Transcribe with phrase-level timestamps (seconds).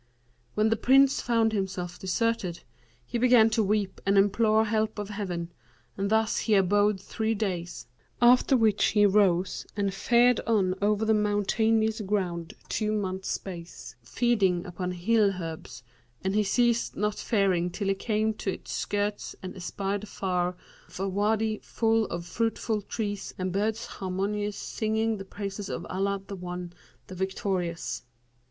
[0.55, 2.63] When the Prince found himself deserted,
[3.05, 5.51] he began to weep and implore help of Heaven,
[5.95, 7.85] and thus he abode three days;
[8.19, 14.65] after which he rose and fared on over the mountainous ground two month's space, feeding
[14.65, 15.83] upon hill herbs;
[16.23, 20.55] and he ceased not faring till he came to its skirts and espied afar
[20.89, 26.19] off a Wady full of fruitful trees and birds harmonious, singing the praises of Allah,
[26.25, 26.73] the One,
[27.05, 28.01] the Victorious.